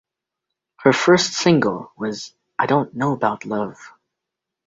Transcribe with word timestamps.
Her 0.77 0.93
first 0.93 1.33
single 1.33 1.91
was 1.95 2.33
"I 2.57 2.65
Don't 2.65 2.95
Know 2.95 3.13
About 3.13 3.45
Love". 3.45 3.91